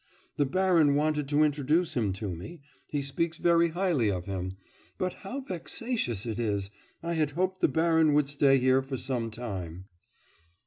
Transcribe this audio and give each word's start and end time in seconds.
The 0.37 0.47
baron 0.47 0.95
wanted 0.95 1.27
to 1.29 1.43
introduce 1.43 1.95
him 1.95 2.11
to 2.13 2.33
me 2.35 2.61
he 2.87 3.03
speaks 3.03 3.37
very 3.37 3.69
highly 3.69 4.09
of 4.09 4.25
him. 4.25 4.57
But 4.97 5.13
how 5.13 5.41
vexatious 5.41 6.25
it 6.25 6.39
is! 6.39 6.71
I 7.03 7.13
had 7.13 7.29
hoped 7.29 7.61
the 7.61 7.67
baron 7.67 8.13
would 8.13 8.27
stay 8.27 8.57
here 8.57 8.81
for 8.81 8.97
some 8.97 9.29
time. 9.29 9.85